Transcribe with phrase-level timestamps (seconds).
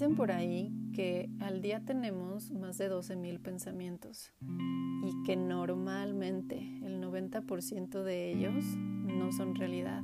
[0.00, 7.02] Dicen por ahí que al día tenemos más de 12.000 pensamientos y que normalmente el
[7.02, 10.02] 90% de ellos no son realidad.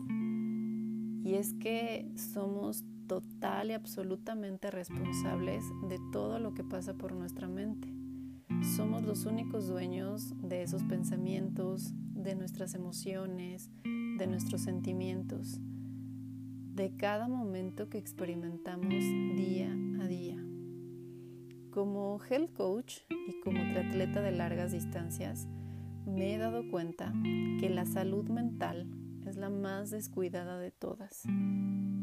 [1.25, 7.49] Y es que somos total y absolutamente responsables de todo lo que pasa por nuestra
[7.49, 7.89] mente.
[8.77, 13.71] Somos los únicos dueños de esos pensamientos, de nuestras emociones,
[14.19, 15.59] de nuestros sentimientos,
[16.77, 18.91] de cada momento que experimentamos
[19.35, 20.37] día a día.
[21.71, 25.49] Como health coach y como triatleta de largas distancias,
[26.05, 27.15] me he dado cuenta
[27.59, 28.91] que la salud mental
[29.25, 31.23] es la más descuidada de todas.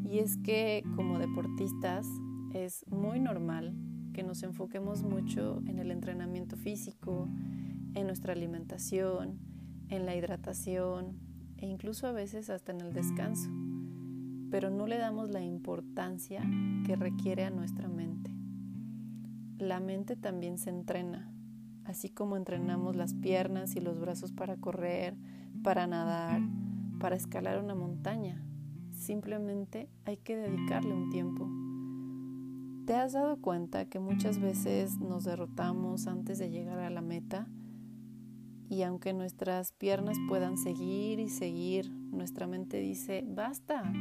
[0.10, 2.08] Y es que como deportistas
[2.56, 3.76] es muy normal
[4.12, 7.30] que nos enfoquemos mucho en el entrenamiento físico,
[7.94, 9.38] en nuestra alimentación,
[9.90, 11.20] en la hidratación
[11.58, 13.52] e incluso a veces hasta en el descanso,
[14.54, 16.44] pero no le damos la importancia
[16.86, 18.30] que requiere a nuestra mente.
[19.58, 21.34] La mente también se entrena,
[21.86, 25.18] así como entrenamos las piernas y los brazos para correr,
[25.64, 26.40] para nadar,
[27.00, 28.46] para escalar una montaña.
[28.92, 31.50] Simplemente hay que dedicarle un tiempo.
[32.86, 37.48] ¿Te has dado cuenta que muchas veces nos derrotamos antes de llegar a la meta?
[38.70, 43.92] Y aunque nuestras piernas puedan seguir y seguir, nuestra mente dice, basta.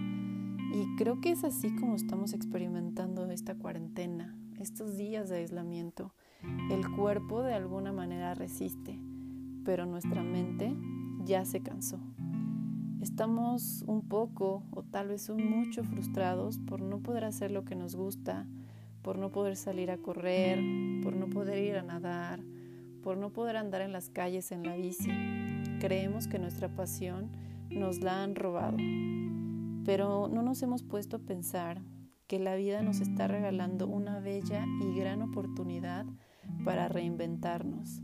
[0.73, 6.15] Y creo que es así como estamos experimentando esta cuarentena, estos días de aislamiento.
[6.71, 8.99] El cuerpo de alguna manera resiste,
[9.65, 10.75] pero nuestra mente
[11.25, 12.01] ya se cansó.
[13.03, 17.75] Estamos un poco o tal vez un mucho frustrados por no poder hacer lo que
[17.75, 18.47] nos gusta,
[19.03, 20.59] por no poder salir a correr,
[21.03, 22.41] por no poder ir a nadar,
[23.03, 25.11] por no poder andar en las calles en la bici.
[25.81, 27.29] Creemos que nuestra pasión
[27.71, 28.79] nos la han robado,
[29.85, 31.83] pero no nos hemos puesto a pensar
[32.27, 36.07] que la vida nos está regalando una bella y gran oportunidad
[36.65, 38.03] para reinventarnos.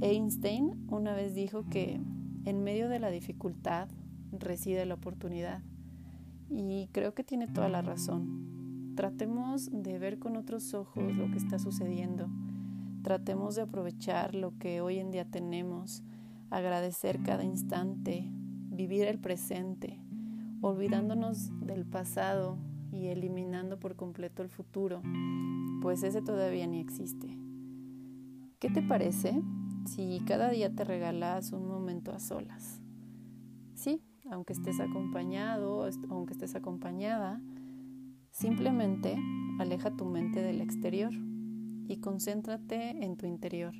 [0.00, 2.00] Einstein una vez dijo que
[2.44, 3.88] en medio de la dificultad
[4.32, 5.62] reside la oportunidad.
[6.50, 8.94] Y creo que tiene toda la razón.
[8.96, 12.28] Tratemos de ver con otros ojos lo que está sucediendo.
[13.02, 16.02] Tratemos de aprovechar lo que hoy en día tenemos,
[16.50, 18.28] agradecer cada instante,
[18.70, 20.01] vivir el presente,
[20.62, 22.56] olvidándonos del pasado
[22.90, 25.02] y eliminando por completo el futuro,
[25.82, 27.36] pues ese todavía ni existe.
[28.58, 29.42] ¿Qué te parece
[29.86, 32.80] si cada día te regalas un momento a solas.
[33.74, 37.40] Sí, aunque estés acompañado, aunque estés acompañada,
[38.30, 39.16] simplemente
[39.58, 41.12] aleja tu mente del exterior
[41.88, 43.74] y concéntrate en tu interior.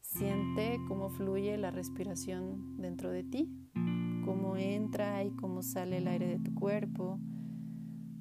[0.00, 3.50] Siente cómo fluye la respiración dentro de ti,
[4.26, 7.18] cómo entra y cómo sale el aire de tu cuerpo,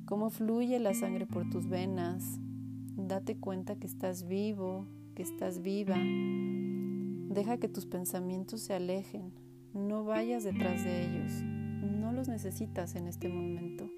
[0.05, 2.39] cómo fluye la sangre por tus venas.
[2.95, 5.97] Date cuenta que estás vivo, que estás viva,
[7.35, 9.33] Deja que tus pensamientos se alejen,
[9.73, 13.89] no vayas detrás de ellos, no los necesitas en este momento.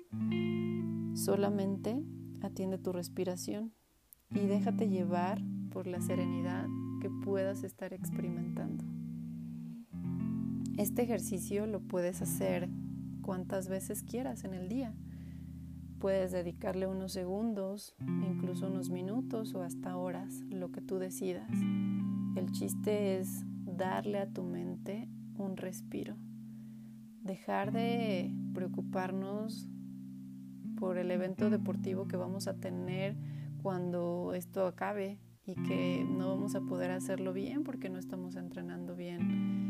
[1.14, 2.02] Solamente
[2.42, 3.74] atiende tu respiración
[4.32, 6.66] y déjate llevar por la serenidad
[7.00, 8.84] que puedas estar experimentando.
[10.78, 12.70] Este ejercicio lo puedes hacer
[13.24, 14.94] cuantas veces quieras en el día.
[15.98, 21.50] Puedes dedicarle unos segundos, incluso unos minutos o hasta horas, lo que tú decidas.
[22.36, 26.16] El chiste es darle a tu mente un respiro.
[27.24, 29.68] Dejar de preocuparnos
[30.80, 33.18] por el evento deportivo que vamos a tener
[33.64, 38.96] cuando esto acabe y que no vamos a poder hacerlo bien porque no estamos entrenando
[38.96, 39.67] bien.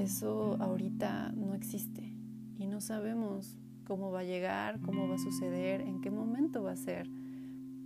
[0.00, 2.16] Eso ahorita no existe
[2.56, 6.72] y no sabemos cómo va a llegar, cómo va a suceder, en qué momento va
[6.72, 7.06] a ser,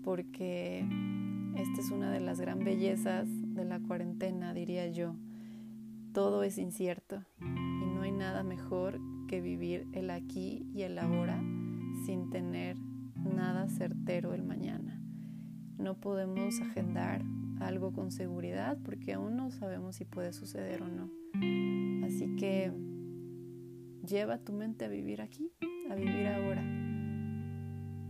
[0.05, 0.87] porque
[1.57, 5.17] esta es una de las gran bellezas de la cuarentena, diría yo.
[6.13, 11.43] Todo es incierto y no hay nada mejor que vivir el aquí y el ahora
[12.07, 12.77] sin tener
[13.17, 15.03] nada certero el mañana.
[15.79, 17.25] No podemos agendar
[17.59, 21.24] algo con seguridad porque aún no sabemos si puede suceder o no.
[22.05, 22.73] Así que
[24.07, 25.53] lleva tu mente a vivir aquí,
[25.91, 26.63] a vivir ahora.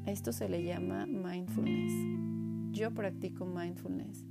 [0.07, 1.93] esto se le llama mindfulness.
[2.73, 4.25] Yo practico mindfulness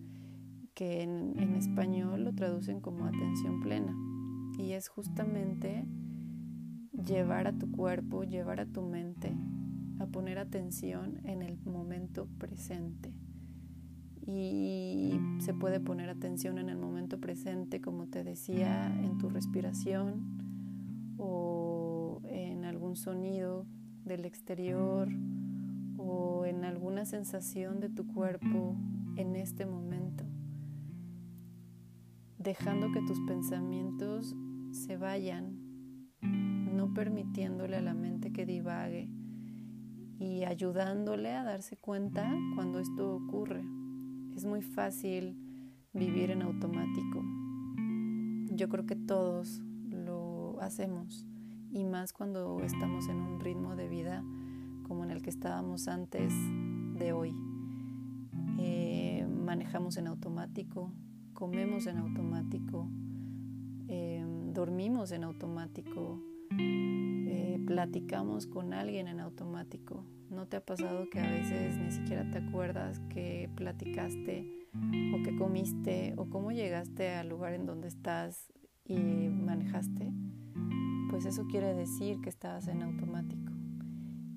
[0.74, 3.96] que en, español lo traducen como atención plena.
[4.58, 5.86] Y es justamente
[6.92, 9.34] llevar a tu cuerpo, llevar a tu mente
[10.00, 13.14] a poner atención en el momento presente.
[14.26, 15.13] Y
[15.44, 22.22] se puede poner atención en el momento presente, como te decía, en tu respiración o
[22.24, 23.66] en algún sonido
[24.06, 25.10] del exterior
[25.98, 28.78] o en alguna sensación de tu cuerpo
[29.18, 30.24] en este momento,
[32.38, 34.34] dejando que tus pensamientos
[34.72, 35.60] se vayan,
[36.22, 39.10] no permitiéndole a la mente que divague
[40.20, 43.83] y ayudándole a darse cuenta cuando esto ocurre.
[44.36, 45.38] Es muy fácil
[45.94, 47.24] vivir en automático.
[48.56, 51.28] Yo creo que todos lo hacemos
[51.72, 54.24] y más cuando estamos en un ritmo de vida
[54.88, 56.34] como en el que estábamos antes
[56.98, 57.36] de hoy.
[58.60, 60.92] Eh, manejamos en automático,
[61.34, 62.88] comemos en automático,
[63.88, 66.22] em, dormimos en automático,
[66.58, 70.06] eh, platicamos con alguien en automático.
[70.34, 74.68] ¿No te ha pasado que a veces ni siquiera te acuerdas que platicaste
[75.14, 78.52] o que comiste o cómo llegaste al lugar en donde estás
[78.84, 80.12] y manejaste?
[81.12, 83.54] Pues eso quiere decir que estabas en automático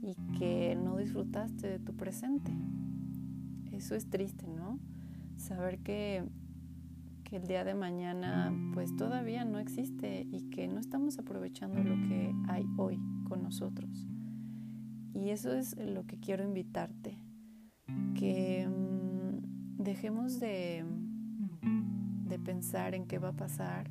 [0.03, 2.53] y que no disfrutaste de tu presente.
[3.73, 4.79] Eso es triste, ¿no?
[5.37, 6.29] Saber que,
[7.25, 11.95] que el día de mañana pues todavía no existe y que no estamos aprovechando lo
[12.07, 14.07] que hay hoy con nosotros.
[15.17, 17.19] Y eso es lo que quiero invitarte,
[18.15, 20.85] que mm, dejemos de,
[22.29, 23.91] de pensar en qué va a pasar,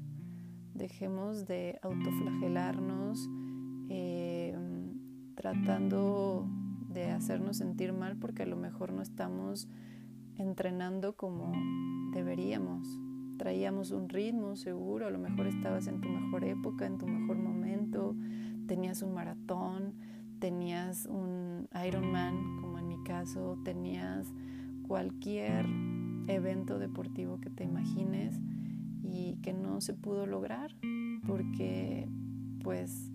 [0.73, 3.29] dejemos de autoflagelarnos.
[3.89, 4.57] Eh,
[5.35, 6.47] tratando
[6.89, 9.67] de hacernos sentir mal porque a lo mejor no estamos
[10.37, 11.51] entrenando como
[12.13, 12.87] deberíamos.
[13.37, 17.37] Traíamos un ritmo seguro, a lo mejor estabas en tu mejor época, en tu mejor
[17.37, 18.15] momento,
[18.65, 19.93] tenías un maratón,
[20.45, 24.31] tenías un Ironman, como en mi caso, tenías
[24.87, 25.65] cualquier
[26.27, 28.39] evento deportivo que te imagines
[29.01, 30.69] y que no se pudo lograr
[31.25, 32.07] porque
[32.61, 33.09] pues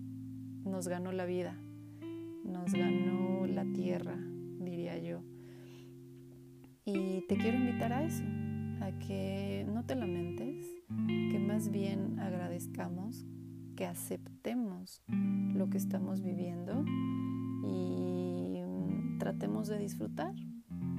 [0.65, 1.55] nos ganó la vida,
[2.43, 4.17] nos ganó la tierra,
[4.59, 5.23] diría yo.
[6.83, 8.25] Y te quiero invitar a eso,
[8.81, 10.65] a que no te lamentes,
[11.07, 13.25] que más bien agradezcamos,
[13.77, 14.30] que aceptemos
[15.53, 16.83] lo que estamos viviendo
[17.63, 18.61] y
[19.19, 20.33] tratemos de disfrutar.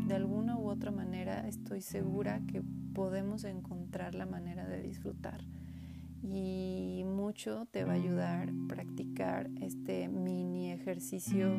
[0.07, 2.63] De alguna u otra manera estoy segura que
[2.95, 5.43] podemos encontrar la manera de disfrutar
[6.23, 11.59] y mucho te va a ayudar practicar este mini ejercicio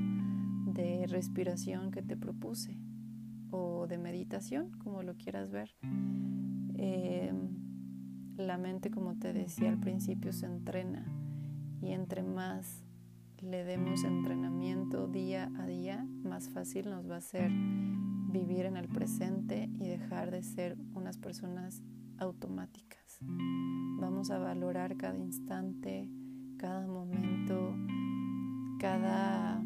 [0.67, 2.79] de respiración que te propuse
[3.51, 5.75] o de meditación, como lo quieras ver.
[6.75, 7.49] Em,
[8.37, 11.05] la mente, como te decía al principio, se entrena
[11.83, 12.81] y entre más
[13.41, 18.87] le demos entrenamiento día a día, más fácil nos va a ser vivir en el
[18.87, 21.83] presente y dejar de ser unas personas
[22.19, 23.19] automáticas.
[23.99, 26.09] Vamos a valorar cada instante,
[26.57, 27.75] cada momento,
[28.79, 29.61] cada,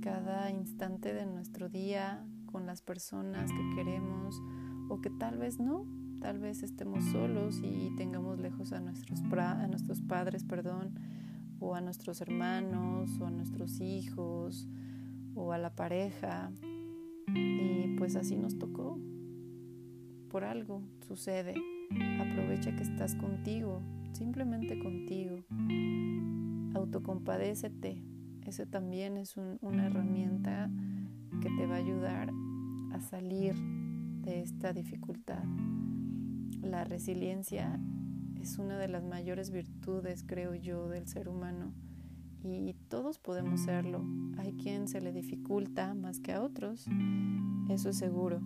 [0.00, 4.40] cada instante de nuestro día con las personas que queremos
[4.88, 5.84] o que tal vez no,
[6.20, 10.94] tal vez estemos solos y tengamos lejos a nuestros, a nuestros padres, perdón,
[11.64, 14.68] o a nuestros hermanos o a nuestros hijos
[15.34, 16.52] o a la pareja.
[17.34, 18.98] Y pues así nos tocó.
[20.28, 21.54] Por algo sucede.
[22.20, 23.80] Aprovecha que estás contigo,
[24.12, 25.36] simplemente contigo.
[26.74, 28.02] Autocompadécete.
[28.46, 30.70] Ese también es una herramienta
[31.40, 32.30] que te va a ayudar
[32.92, 33.54] a salir
[34.22, 35.44] de esta dificultad.
[36.60, 37.80] La resiliencia
[38.44, 41.72] es una de las mayores virtudes, creo yo, del ser humano
[42.42, 44.04] y todos podemos serlo.
[44.36, 46.86] Hay quien se le dificulta más que a otros,
[47.70, 48.42] eso es seguro,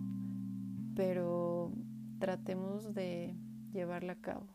[0.95, 1.73] pero
[2.17, 3.35] tratemos de
[3.73, 4.47] llevarla a cabo.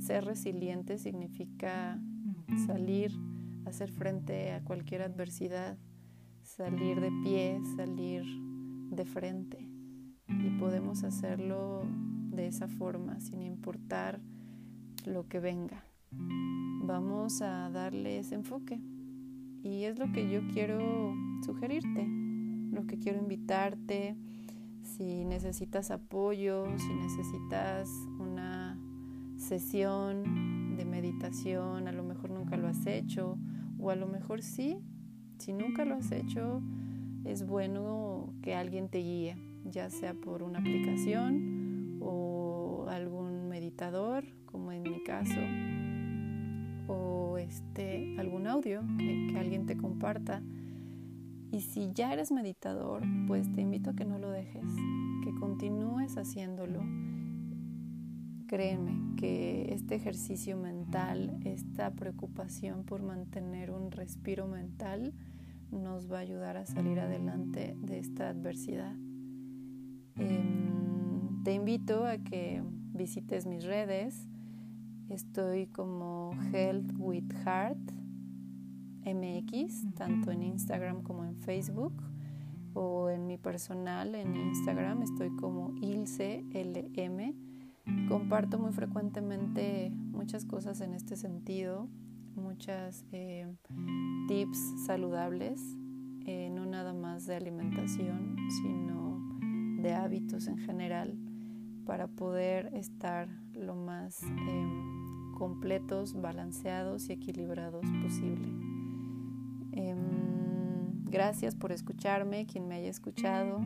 [0.00, 2.00] ser resiliente significa
[2.66, 3.12] salir,
[3.66, 5.76] hacer frente a cualquier adversidad,
[6.42, 8.24] salir de pie, salir
[8.92, 9.68] de frente.
[10.26, 11.82] Y podemos hacerlo
[12.36, 14.20] de esa forma, sin importar
[15.04, 15.82] lo que venga.
[16.10, 18.80] Vamos a darle ese enfoque.
[19.62, 21.14] Y es lo que yo quiero
[21.44, 22.06] sugerirte,
[22.70, 24.16] lo que quiero invitarte
[24.82, 27.90] si necesitas apoyo, si necesitas
[28.20, 28.78] una
[29.36, 33.36] sesión de meditación, a lo mejor nunca lo has hecho
[33.80, 34.78] o a lo mejor sí,
[35.38, 36.62] si nunca lo has hecho,
[37.24, 41.55] es bueno que alguien te guíe, ya sea por una aplicación
[43.76, 45.38] meditador, como en mi caso,
[46.88, 50.40] o este, algún audio que, alguien te comparta
[51.52, 54.64] y si ya eres meditador, pues te invito a que no lo dejes,
[55.22, 56.80] que continúes haciéndolo.
[58.46, 65.12] Créeme que este ejercicio mental, esta preocupación por mantener un respiro mental,
[65.70, 68.94] nos va a ayudar a salir adelante de esta adversidad.
[70.14, 72.62] Em, te invito a que
[72.96, 74.28] visites mis redes.
[75.08, 76.92] Estoy como Health
[79.04, 82.02] MX, tanto en Instagram como en Facebook
[82.74, 87.34] o en mi personal en Instagram estoy como IlceLM.
[88.08, 91.88] Comparto muy frecuentemente muchas cosas en este sentido,
[92.34, 93.46] muchas eh,
[94.28, 95.60] tips saludables,
[96.26, 99.20] eh, no nada más de alimentación, sino
[99.80, 101.16] de hábitos en general
[101.86, 108.48] para poder estar lo más em, completos, balanceados y equilibrados posible.
[109.72, 113.64] Em, gracias por escucharme, quien me haya escuchado.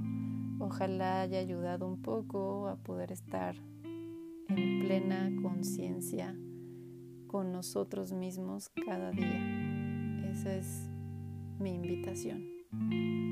[0.58, 3.56] Ojalá haya ayudado un poco a poder estar
[4.48, 6.36] en plena conciencia
[7.26, 10.30] con nosotros mismos cada día.
[10.30, 10.88] Esa es
[11.58, 13.29] mi invitación.